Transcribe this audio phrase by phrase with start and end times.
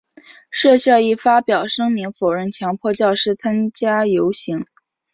[0.49, 4.65] 设校亦发表声明否认强迫教师参加游行。